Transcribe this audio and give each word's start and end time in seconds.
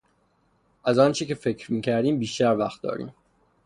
از 0.85 0.99
آنچه 0.99 1.25
که 1.25 1.35
فکر 1.35 1.73
میکردیم 1.73 2.19
بیشتر 2.19 2.57
وقت 2.57 2.81
داریم. 2.81 3.13